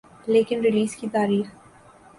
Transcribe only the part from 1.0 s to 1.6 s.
تاریخ